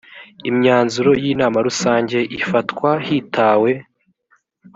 [0.49, 3.71] imyanzuro y inama rusange ifatwa hatitawe